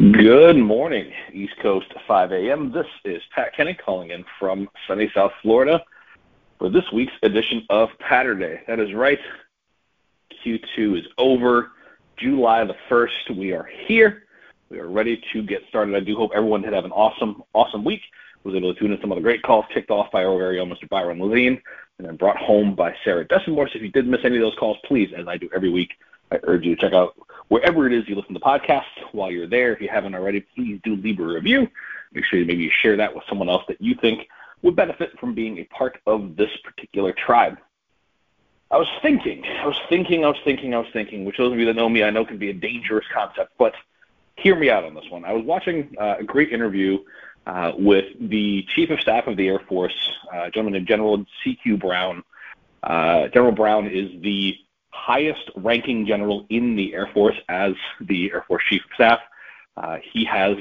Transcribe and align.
Good 0.00 0.56
morning, 0.56 1.12
East 1.30 1.52
Coast 1.60 1.92
5 2.08 2.32
a.m. 2.32 2.72
This 2.72 2.86
is 3.04 3.20
Pat 3.34 3.54
Kenny 3.54 3.74
calling 3.74 4.12
in 4.12 4.24
from 4.38 4.66
sunny 4.88 5.10
South 5.14 5.32
Florida 5.42 5.84
for 6.58 6.70
this 6.70 6.90
week's 6.90 7.12
edition 7.22 7.66
of 7.68 7.90
Patterday. 7.98 8.62
That 8.66 8.80
is 8.80 8.94
right. 8.94 9.18
Q2 10.42 11.00
is 11.00 11.04
over. 11.18 11.72
July 12.16 12.64
the 12.64 12.76
1st, 12.88 13.36
we 13.36 13.52
are 13.52 13.68
here. 13.86 14.22
We 14.70 14.78
are 14.78 14.88
ready 14.88 15.22
to 15.34 15.42
get 15.42 15.60
started. 15.68 15.94
I 15.94 16.00
do 16.00 16.16
hope 16.16 16.30
everyone 16.34 16.62
did 16.62 16.72
have 16.72 16.86
an 16.86 16.92
awesome, 16.92 17.42
awesome 17.52 17.84
week. 17.84 18.00
Was 18.44 18.54
able 18.54 18.72
to 18.72 18.80
tune 18.80 18.92
in 18.92 19.00
some 19.02 19.12
of 19.12 19.16
the 19.16 19.22
great 19.22 19.42
calls 19.42 19.66
kicked 19.74 19.90
off 19.90 20.10
by 20.10 20.24
our 20.24 20.38
very 20.38 20.60
own 20.60 20.70
Mr. 20.70 20.88
Byron 20.88 21.20
Levine 21.20 21.60
and 21.98 22.08
then 22.08 22.16
brought 22.16 22.38
home 22.38 22.74
by 22.74 22.94
Sarah 23.04 23.26
Desenmore. 23.26 23.68
So 23.68 23.76
if 23.76 23.82
you 23.82 23.90
did 23.90 24.06
miss 24.06 24.20
any 24.24 24.36
of 24.36 24.42
those 24.42 24.56
calls, 24.58 24.78
please, 24.86 25.10
as 25.14 25.28
I 25.28 25.36
do 25.36 25.50
every 25.54 25.68
week, 25.68 25.90
I 26.30 26.38
urge 26.44 26.64
you 26.64 26.76
to 26.76 26.80
check 26.80 26.92
out 26.92 27.14
wherever 27.48 27.86
it 27.86 27.92
is 27.92 28.08
you 28.08 28.14
listen 28.14 28.34
to 28.34 28.40
podcasts. 28.40 28.84
While 29.12 29.30
you're 29.30 29.46
there, 29.46 29.72
if 29.72 29.80
you 29.80 29.88
haven't 29.88 30.14
already, 30.14 30.40
please 30.40 30.80
do 30.84 30.96
leave 30.96 31.18
a 31.20 31.24
review. 31.24 31.68
Make 32.12 32.24
sure 32.24 32.38
you 32.38 32.46
maybe 32.46 32.70
share 32.82 32.96
that 32.96 33.14
with 33.14 33.24
someone 33.28 33.48
else 33.48 33.64
that 33.68 33.80
you 33.80 33.94
think 33.94 34.28
would 34.62 34.76
benefit 34.76 35.18
from 35.18 35.34
being 35.34 35.58
a 35.58 35.64
part 35.64 35.98
of 36.06 36.36
this 36.36 36.50
particular 36.64 37.12
tribe. 37.12 37.58
I 38.70 38.76
was 38.76 38.88
thinking, 39.02 39.44
I 39.44 39.66
was 39.66 39.80
thinking, 39.88 40.24
I 40.24 40.28
was 40.28 40.38
thinking, 40.44 40.74
I 40.74 40.78
was 40.78 40.86
thinking, 40.92 41.24
which 41.24 41.38
those 41.38 41.52
of 41.52 41.58
you 41.58 41.66
that 41.66 41.74
know 41.74 41.88
me, 41.88 42.04
I 42.04 42.10
know 42.10 42.24
can 42.24 42.38
be 42.38 42.50
a 42.50 42.54
dangerous 42.54 43.04
concept, 43.12 43.52
but 43.58 43.74
hear 44.36 44.54
me 44.54 44.70
out 44.70 44.84
on 44.84 44.94
this 44.94 45.10
one. 45.10 45.24
I 45.24 45.32
was 45.32 45.44
watching 45.44 45.96
uh, 45.98 46.16
a 46.20 46.24
great 46.24 46.52
interview 46.52 46.98
uh, 47.46 47.72
with 47.76 48.04
the 48.20 48.64
Chief 48.74 48.90
of 48.90 49.00
Staff 49.00 49.26
of 49.26 49.36
the 49.36 49.48
Air 49.48 49.58
Force, 49.58 50.12
uh, 50.32 50.44
gentleman 50.50 50.74
named 50.74 50.86
General 50.86 51.24
C.Q. 51.42 51.78
Brown. 51.78 52.22
Uh, 52.82 53.26
General 53.28 53.52
Brown 53.52 53.88
is 53.88 54.10
the 54.22 54.56
highest 54.90 55.50
ranking 55.56 56.06
general 56.06 56.46
in 56.50 56.76
the 56.76 56.94
Air 56.94 57.08
Force 57.12 57.36
as 57.48 57.72
the 58.00 58.30
Air 58.32 58.44
Force 58.46 58.62
Chief 58.68 58.82
of 58.84 58.90
Staff. 58.94 59.20
Uh, 59.76 59.98
he 60.12 60.24
has 60.24 60.56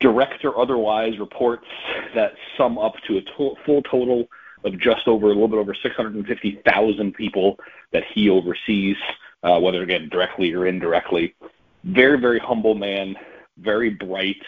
direct 0.00 0.44
or 0.44 0.58
otherwise 0.58 1.18
reports 1.18 1.66
that 2.14 2.32
sum 2.56 2.78
up 2.78 2.94
to 3.06 3.18
a 3.18 3.22
to- 3.22 3.56
full 3.64 3.82
total 3.82 4.28
of 4.64 4.78
just 4.80 5.06
over 5.06 5.26
a 5.26 5.28
little 5.28 5.48
bit 5.48 5.58
over 5.58 5.74
650,000 5.74 7.14
people 7.14 7.58
that 7.92 8.02
he 8.12 8.28
oversees, 8.28 8.96
uh, 9.42 9.58
whether 9.60 9.82
again 9.82 10.08
directly 10.08 10.52
or 10.52 10.66
indirectly. 10.66 11.34
Very, 11.84 12.18
very 12.18 12.38
humble 12.38 12.74
man, 12.74 13.14
very 13.58 13.90
bright, 13.90 14.42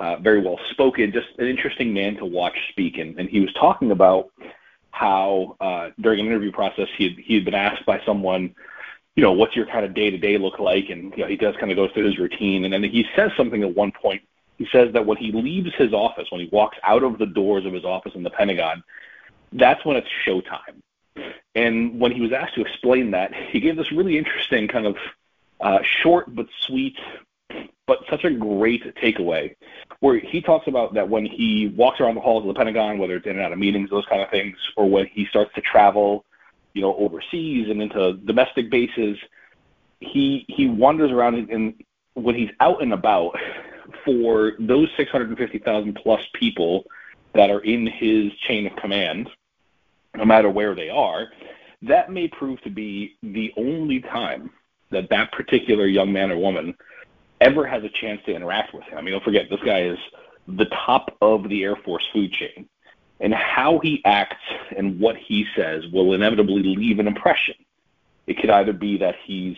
uh, 0.00 0.16
very 0.16 0.40
well 0.40 0.58
spoken, 0.70 1.12
just 1.12 1.28
an 1.38 1.46
interesting 1.46 1.92
man 1.92 2.16
to 2.16 2.24
watch 2.24 2.56
speak. 2.70 2.96
And, 2.98 3.18
and 3.18 3.28
he 3.28 3.40
was 3.40 3.52
talking 3.52 3.90
about 3.90 4.30
how 4.90 5.56
uh, 5.60 5.90
during 6.00 6.20
an 6.20 6.26
interview 6.26 6.52
process 6.52 6.88
he 6.96 7.08
had, 7.08 7.18
he 7.18 7.34
had 7.34 7.44
been 7.44 7.54
asked 7.54 7.86
by 7.86 8.00
someone, 8.04 8.54
you 9.16 9.22
know, 9.22 9.32
what's 9.32 9.56
your 9.56 9.66
kind 9.66 9.84
of 9.84 9.94
day 9.94 10.10
to 10.10 10.18
day 10.18 10.38
look 10.38 10.58
like? 10.58 10.88
And 10.90 11.12
you 11.16 11.22
know, 11.24 11.26
he 11.26 11.36
does 11.36 11.54
kind 11.56 11.70
of 11.70 11.76
go 11.76 11.88
through 11.92 12.06
his 12.06 12.18
routine, 12.18 12.64
and 12.64 12.72
then 12.72 12.82
he 12.82 13.06
says 13.16 13.30
something 13.36 13.62
at 13.62 13.74
one 13.74 13.92
point. 13.92 14.22
He 14.58 14.68
says 14.70 14.92
that 14.92 15.06
when 15.06 15.16
he 15.16 15.32
leaves 15.32 15.74
his 15.76 15.92
office, 15.92 16.30
when 16.30 16.40
he 16.40 16.48
walks 16.52 16.76
out 16.82 17.02
of 17.02 17.18
the 17.18 17.26
doors 17.26 17.64
of 17.64 17.72
his 17.72 17.84
office 17.84 18.12
in 18.14 18.22
the 18.22 18.30
Pentagon, 18.30 18.82
that's 19.52 19.84
when 19.84 19.96
it's 19.96 20.08
showtime. 20.26 20.82
And 21.54 21.98
when 21.98 22.12
he 22.12 22.20
was 22.20 22.32
asked 22.32 22.54
to 22.54 22.60
explain 22.60 23.10
that, 23.12 23.32
he 23.34 23.60
gave 23.60 23.76
this 23.76 23.90
really 23.90 24.18
interesting 24.18 24.68
kind 24.68 24.86
of 24.86 24.96
uh, 25.60 25.78
short 25.82 26.34
but 26.34 26.46
sweet, 26.66 26.96
but 27.90 28.04
such 28.08 28.22
a 28.22 28.30
great 28.30 28.84
takeaway 29.02 29.52
where 29.98 30.16
he 30.16 30.40
talks 30.40 30.68
about 30.68 30.94
that 30.94 31.08
when 31.08 31.26
he 31.26 31.74
walks 31.76 31.98
around 31.98 32.14
the 32.14 32.20
halls 32.20 32.44
of 32.44 32.46
the 32.46 32.54
Pentagon, 32.54 32.98
whether 32.98 33.16
it's 33.16 33.26
in 33.26 33.32
and 33.32 33.40
out 33.40 33.50
of 33.50 33.58
meetings, 33.58 33.90
those 33.90 34.06
kind 34.06 34.22
of 34.22 34.30
things, 34.30 34.56
or 34.76 34.88
when 34.88 35.06
he 35.06 35.26
starts 35.26 35.52
to 35.56 35.60
travel, 35.60 36.24
you 36.72 36.82
know, 36.82 36.94
overseas 36.94 37.68
and 37.68 37.82
into 37.82 38.12
domestic 38.12 38.70
bases, 38.70 39.18
he 39.98 40.44
he 40.46 40.68
wanders 40.68 41.10
around 41.10 41.50
and, 41.50 41.82
when 42.14 42.36
he's 42.36 42.50
out 42.60 42.80
and 42.80 42.92
about 42.92 43.36
for 44.04 44.52
those 44.60 44.88
650,000 44.96 45.98
plus 46.00 46.22
people 46.34 46.84
that 47.34 47.50
are 47.50 47.60
in 47.60 47.88
his 47.88 48.32
chain 48.46 48.68
of 48.68 48.76
command, 48.76 49.28
no 50.14 50.24
matter 50.24 50.48
where 50.48 50.76
they 50.76 50.90
are, 50.90 51.26
that 51.82 52.08
may 52.08 52.28
prove 52.28 52.60
to 52.60 52.70
be 52.70 53.16
the 53.24 53.52
only 53.56 54.00
time 54.00 54.48
that 54.90 55.10
that 55.10 55.32
particular 55.32 55.86
young 55.86 56.12
man 56.12 56.30
or 56.30 56.36
woman 56.36 56.72
ever 57.40 57.66
has 57.66 57.82
a 57.84 57.88
chance 57.88 58.20
to 58.26 58.34
interact 58.34 58.74
with 58.74 58.84
him. 58.84 58.98
I 58.98 59.02
mean, 59.02 59.12
don't 59.12 59.24
forget, 59.24 59.48
this 59.50 59.60
guy 59.64 59.82
is 59.82 59.98
the 60.46 60.66
top 60.66 61.16
of 61.20 61.48
the 61.48 61.62
Air 61.62 61.76
Force 61.76 62.06
food 62.12 62.32
chain. 62.32 62.68
And 63.20 63.34
how 63.34 63.78
he 63.80 64.00
acts 64.04 64.42
and 64.76 64.98
what 64.98 65.16
he 65.16 65.46
says 65.54 65.86
will 65.92 66.14
inevitably 66.14 66.62
leave 66.62 66.98
an 66.98 67.06
impression. 67.06 67.54
It 68.26 68.38
could 68.38 68.50
either 68.50 68.72
be 68.72 68.96
that 68.98 69.16
he's 69.24 69.56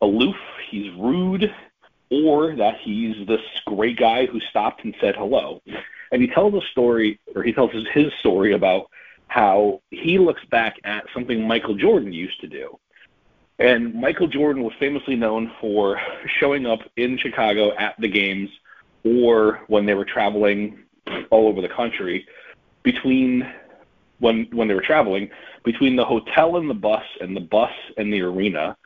aloof, 0.00 0.36
he's 0.70 0.92
rude, 0.94 1.52
or 2.10 2.54
that 2.56 2.78
he's 2.80 3.26
this 3.26 3.40
great 3.66 3.98
guy 3.98 4.26
who 4.26 4.40
stopped 4.40 4.84
and 4.84 4.94
said 5.00 5.16
hello. 5.16 5.60
And 6.12 6.22
he 6.22 6.28
tells 6.28 6.54
a 6.54 6.60
story, 6.70 7.20
or 7.34 7.42
he 7.42 7.52
tells 7.52 7.70
his 7.72 8.12
story 8.20 8.52
about 8.52 8.88
how 9.28 9.80
he 9.90 10.18
looks 10.18 10.44
back 10.46 10.76
at 10.84 11.04
something 11.14 11.46
Michael 11.46 11.74
Jordan 11.74 12.12
used 12.12 12.40
to 12.40 12.48
do. 12.48 12.78
And 13.60 13.94
Michael 13.94 14.26
Jordan 14.26 14.62
was 14.62 14.72
famously 14.80 15.16
known 15.16 15.52
for 15.60 16.00
showing 16.40 16.64
up 16.64 16.80
in 16.96 17.18
Chicago 17.18 17.76
at 17.76 17.94
the 18.00 18.08
games 18.08 18.48
or 19.04 19.60
when 19.66 19.84
they 19.84 19.92
were 19.92 20.06
traveling 20.06 20.78
all 21.28 21.46
over 21.46 21.60
the 21.60 21.68
country 21.68 22.26
between 22.82 23.46
when 24.18 24.48
when 24.52 24.66
they 24.66 24.74
were 24.74 24.80
traveling 24.80 25.28
between 25.62 25.94
the 25.94 26.04
hotel 26.04 26.56
and 26.56 26.70
the 26.70 26.74
bus 26.74 27.04
and 27.20 27.36
the 27.36 27.40
bus 27.40 27.72
and 27.98 28.10
the 28.10 28.22
arena 28.22 28.76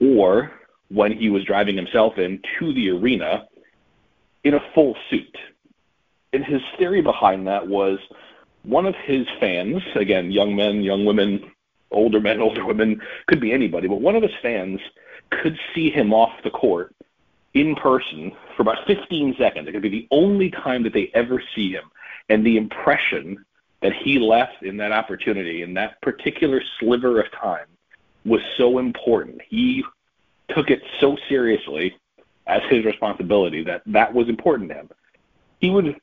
or 0.00 0.50
when 0.88 1.12
he 1.12 1.28
was 1.28 1.44
driving 1.44 1.76
himself 1.76 2.16
in 2.16 2.40
to 2.58 2.72
the 2.72 2.88
arena 2.88 3.46
in 4.44 4.54
a 4.54 4.60
full 4.74 4.96
suit. 5.10 5.36
And 6.32 6.42
his 6.42 6.62
theory 6.78 7.02
behind 7.02 7.46
that 7.48 7.68
was 7.68 7.98
one 8.62 8.86
of 8.86 8.94
his 9.04 9.26
fans, 9.38 9.82
again, 9.94 10.30
young 10.30 10.56
men, 10.56 10.82
young 10.82 11.04
women, 11.04 11.50
older 11.92 12.20
men, 12.20 12.40
older 12.40 12.64
women, 12.64 13.00
could 13.26 13.40
be 13.40 13.52
anybody, 13.52 13.88
but 13.88 14.00
one 14.00 14.16
of 14.16 14.22
his 14.22 14.32
fans 14.40 14.80
could 15.30 15.58
see 15.74 15.90
him 15.90 16.12
off 16.12 16.32
the 16.44 16.50
court 16.50 16.94
in 17.54 17.74
person 17.74 18.32
for 18.56 18.62
about 18.62 18.86
15 18.86 19.36
seconds. 19.38 19.68
It 19.68 19.72
could 19.72 19.82
be 19.82 19.88
the 19.88 20.08
only 20.10 20.50
time 20.50 20.82
that 20.84 20.92
they 20.92 21.10
ever 21.14 21.42
see 21.54 21.72
him. 21.72 21.84
And 22.28 22.46
the 22.46 22.56
impression 22.56 23.44
that 23.82 23.92
he 23.92 24.18
left 24.18 24.62
in 24.62 24.76
that 24.78 24.92
opportunity, 24.92 25.62
in 25.62 25.74
that 25.74 26.00
particular 26.02 26.62
sliver 26.78 27.20
of 27.20 27.30
time, 27.32 27.66
was 28.24 28.40
so 28.56 28.78
important. 28.78 29.40
He 29.48 29.84
took 30.50 30.70
it 30.70 30.82
so 31.00 31.16
seriously 31.28 31.96
as 32.46 32.62
his 32.70 32.84
responsibility 32.84 33.64
that 33.64 33.82
that 33.86 34.12
was 34.12 34.28
important 34.28 34.70
to 34.70 34.76
him. 34.76 34.88
He 35.60 35.70
would 35.70 35.96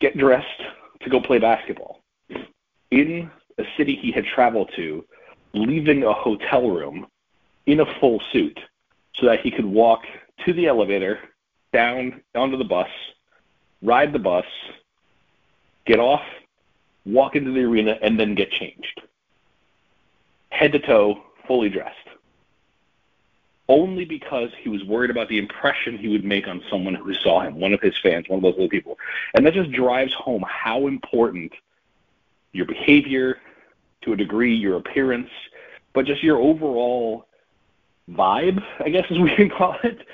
get 0.00 0.16
dressed 0.16 0.62
to 1.00 1.10
go 1.10 1.20
play 1.20 1.38
basketball 1.38 2.00
in 2.90 3.30
a 3.58 3.64
city 3.76 3.96
he 3.96 4.10
had 4.10 4.24
traveled 4.24 4.70
to 4.76 5.04
leaving 5.66 6.04
a 6.04 6.12
hotel 6.12 6.70
room 6.70 7.06
in 7.66 7.80
a 7.80 7.98
full 8.00 8.20
suit 8.32 8.58
so 9.14 9.26
that 9.26 9.40
he 9.40 9.50
could 9.50 9.64
walk 9.64 10.02
to 10.44 10.52
the 10.52 10.66
elevator, 10.66 11.18
down 11.72 12.22
onto 12.34 12.56
the 12.56 12.64
bus, 12.64 12.88
ride 13.82 14.12
the 14.12 14.18
bus, 14.18 14.46
get 15.84 15.98
off, 15.98 16.22
walk 17.04 17.36
into 17.36 17.52
the 17.52 17.60
arena, 17.60 17.98
and 18.00 18.18
then 18.18 18.34
get 18.34 18.50
changed. 18.50 19.02
Head 20.50 20.72
to 20.72 20.78
toe, 20.78 21.22
fully 21.46 21.68
dressed. 21.68 21.96
Only 23.68 24.06
because 24.06 24.50
he 24.58 24.70
was 24.70 24.82
worried 24.84 25.10
about 25.10 25.28
the 25.28 25.38
impression 25.38 25.98
he 25.98 26.08
would 26.08 26.24
make 26.24 26.48
on 26.48 26.62
someone 26.70 26.94
who 26.94 27.12
saw 27.12 27.40
him, 27.40 27.60
one 27.60 27.74
of 27.74 27.80
his 27.82 27.98
fans, 28.02 28.28
one 28.28 28.38
of 28.38 28.42
those 28.42 28.54
little 28.54 28.68
people. 28.68 28.98
And 29.34 29.44
that 29.44 29.52
just 29.52 29.70
drives 29.72 30.14
home 30.14 30.44
how 30.48 30.86
important 30.86 31.52
your 32.52 32.64
behavior, 32.64 33.38
to 34.02 34.12
a 34.12 34.16
degree, 34.16 34.54
your 34.54 34.76
appearance, 34.76 35.30
but 35.94 36.06
just 36.06 36.22
your 36.22 36.38
overall 36.38 37.26
vibe, 38.10 38.62
I 38.80 38.88
guess 38.88 39.04
as 39.10 39.18
we 39.18 39.34
can 39.34 39.50
call 39.50 39.76
it, 39.82 40.06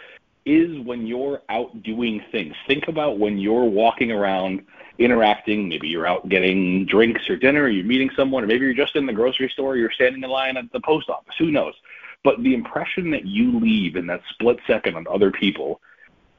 is 0.47 0.79
when 0.85 1.07
you're 1.07 1.43
out 1.49 1.83
doing 1.83 2.23
things. 2.31 2.55
Think 2.67 2.89
about 2.89 3.19
when 3.19 3.39
you're 3.39 3.65
walking 3.65 4.13
around 4.13 4.65
interacting. 4.99 5.69
Maybe 5.69 5.89
you're 5.89 6.07
out 6.07 6.29
getting 6.29 6.87
drinks 6.87 7.29
or 7.29 7.37
dinner, 7.37 7.63
or 7.63 7.69
you're 7.69 7.85
meeting 7.85 8.11
someone, 8.15 8.45
or 8.45 8.47
maybe 8.47 8.65
you're 8.65 8.75
just 8.75 8.97
in 8.97 9.07
the 9.07 9.13
grocery 9.13 9.49
store, 9.49 9.77
you're 9.77 9.91
standing 9.91 10.23
in 10.23 10.31
line 10.31 10.57
at 10.57 10.71
the 10.73 10.81
post 10.81 11.09
office. 11.09 11.35
Who 11.39 11.51
knows? 11.51 11.75
But 12.23 12.43
the 12.43 12.55
impression 12.55 13.11
that 13.11 13.27
you 13.27 13.59
leave 13.59 13.97
in 13.97 14.07
that 14.07 14.23
split 14.31 14.59
second 14.67 14.97
on 14.97 15.07
other 15.11 15.31
people 15.31 15.81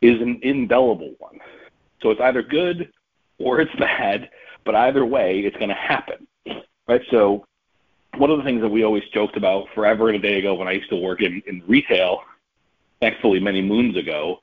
is 0.01 0.21
an 0.21 0.39
indelible 0.44 1.13
one. 1.19 1.39
So 2.01 2.12
it's 2.12 2.21
either 2.21 2.44
good 2.44 2.92
or 3.39 3.59
it's 3.59 3.75
bad, 3.80 4.30
but 4.63 4.75
either 4.75 5.06
way, 5.06 5.39
it's 5.39 5.57
going 5.57 5.69
to 5.69 5.75
happen. 5.75 6.27
Right? 6.87 7.01
So 7.09 7.45
one 8.17 8.31
of 8.31 8.37
the 8.37 8.43
things 8.43 8.61
that 8.61 8.69
we 8.69 8.83
always 8.83 9.03
joked 9.13 9.37
about 9.37 9.67
forever 9.73 10.09
and 10.09 10.17
a 10.17 10.19
day 10.19 10.39
ago 10.39 10.55
when 10.55 10.67
I 10.67 10.73
used 10.73 10.89
to 10.89 10.95
work 10.95 11.21
in, 11.21 11.41
in 11.47 11.63
retail, 11.67 12.21
thankfully 13.01 13.39
many 13.39 13.61
moons 13.61 13.97
ago, 13.97 14.41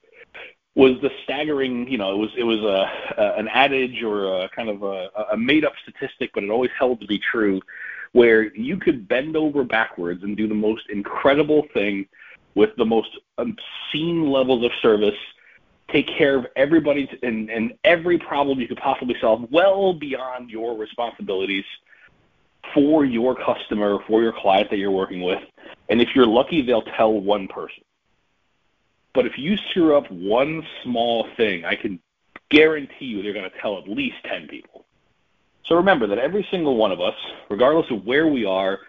was 0.75 0.93
the 1.03 1.11
staggering, 1.25 1.87
you 1.89 1.99
know, 1.99 2.13
it 2.13 2.19
was 2.19 2.31
it 2.37 2.45
was 2.45 2.61
a, 2.61 3.21
a 3.21 3.35
an 3.39 3.49
adage 3.49 4.03
or 4.03 4.43
a 4.43 4.49
kind 4.51 4.71
of 4.71 4.83
a, 4.83 5.11
a 5.33 5.37
made 5.37 5.65
up 5.65 5.75
statistic, 5.83 6.31
but 6.35 6.43
it 6.43 6.51
always 6.51 6.71
held 6.79 7.01
to 7.01 7.07
be 7.07 7.19
true, 7.19 7.61
where 8.13 8.55
you 8.57 8.79
could 8.79 9.07
bend 9.07 9.37
over 9.37 9.65
backwards 9.65 10.23
and 10.23 10.37
do 10.37 10.49
the 10.49 10.55
most 10.55 10.89
incredible 10.89 11.67
thing 11.75 12.07
with 12.55 12.71
the 12.77 12.85
most 12.85 13.11
obscene 13.39 14.31
levels 14.31 14.65
of 14.65 14.71
service, 14.81 15.19
take 15.91 16.07
care 16.07 16.37
of 16.39 16.47
everybody 16.57 17.09
and, 17.23 17.51
and 17.51 17.75
every 17.85 18.19
problem 18.19 18.61
you 18.61 18.69
could 18.69 18.79
possibly 18.79 19.17
solve, 19.21 19.47
well 19.51 19.93
beyond 19.93 20.51
your 20.51 20.77
responsibilities 20.77 21.65
for 22.75 23.05
your 23.05 23.35
customer, 23.35 23.99
for 24.07 24.23
your 24.23 24.33
client 24.33 24.71
that 24.71 24.79
you're 24.79 24.91
working 24.91 25.23
with. 25.23 25.41
And 25.89 26.01
if 26.01 26.09
you're 26.15 26.27
lucky, 26.27 26.63
they'll 26.63 26.83
tell 26.83 27.13
one 27.13 27.49
person. 27.49 27.85
But 29.15 29.27
if 29.27 29.37
you 29.37 29.57
screw 29.71 29.97
up 29.97 30.11
one 30.11 30.63
small 30.83 31.29
thing, 31.37 31.65
I 31.65 31.77
can 31.77 32.01
guarantee 32.51 33.07
you 33.07 33.23
they're 33.23 33.33
going 33.33 33.51
to 33.51 33.59
tell 33.61 33.79
at 33.79 33.89
least 33.89 34.17
10 34.25 34.49
people. 34.49 34.85
So 35.67 35.77
remember 35.77 36.07
that 36.09 36.19
every 36.19 36.47
single 36.51 36.77
one 36.77 36.93
of 36.93 37.01
us, 37.01 37.15
regardless 37.49 37.91
of 37.91 38.05
where 38.05 38.27
we 38.27 38.45
are 38.45 38.81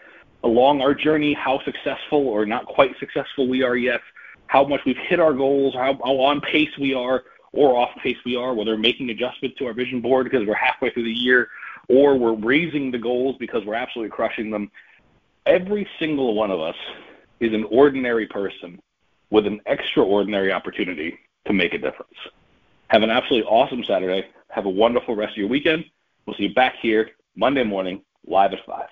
along 0.44 0.81
our 0.81 0.94
journey, 0.94 1.33
how 1.33 1.62
successful 1.63 2.27
or 2.27 2.45
not 2.45 2.65
quite 2.65 2.97
successful 3.00 3.47
we 3.47 3.63
are 3.63 3.75
yet, 3.75 4.01
how 4.47 4.65
much 4.65 4.81
we've 4.86 4.97
hit 4.97 5.19
our 5.19 5.33
goals, 5.33 5.74
how, 5.74 5.94
how 6.03 6.19
on 6.19 6.41
pace 6.41 6.77
we 6.79 6.94
are 6.94 7.24
or 7.53 7.77
off 7.77 7.89
pace 8.01 8.18
we 8.25 8.36
are, 8.36 8.53
whether 8.53 8.77
making 8.77 9.09
adjustments 9.09 9.57
to 9.57 9.65
our 9.65 9.74
vision 9.74 10.01
board 10.01 10.25
because 10.25 10.45
we're 10.45 10.56
halfway 10.56 10.89
through 10.89 11.03
the 11.03 11.12
year 11.12 11.50
or 11.89 12.18
we're 12.18 12.35
raising 12.35 12.91
the 12.91 12.97
goals 12.97 13.35
because 13.39 13.65
we're 13.65 13.75
absolutely 13.75 14.09
crushing 14.09 14.50
them. 14.50 14.71
Every 15.45 15.88
single 16.00 16.35
one 16.35 16.51
of 16.51 16.59
us 16.59 16.75
is 17.39 17.53
an 17.53 17.65
ordinary 17.69 18.27
person 18.27 18.81
with 19.30 19.45
an 19.45 19.59
extraordinary 19.65 20.51
opportunity 20.51 21.18
to 21.45 21.53
make 21.53 21.74
a 21.74 21.77
difference. 21.77 22.13
Have 22.88 23.03
an 23.03 23.09
absolutely 23.09 23.50
awesome 23.50 23.83
Saturday. 23.88 24.27
Have 24.50 24.65
a 24.65 24.69
wonderful 24.69 25.15
rest 25.15 25.31
of 25.31 25.38
your 25.38 25.47
weekend. 25.47 25.83
We'll 26.25 26.35
see 26.38 26.44
you 26.44 26.53
back 26.53 26.75
here 26.81 27.12
Monday 27.35 27.63
morning, 27.63 28.01
live 28.25 28.53
at 28.53 28.59
5. 28.65 28.86